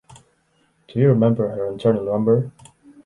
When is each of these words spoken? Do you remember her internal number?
Do 0.87 0.99
you 0.99 1.09
remember 1.09 1.49
her 1.49 1.67
internal 1.71 2.03
number? 2.05 2.51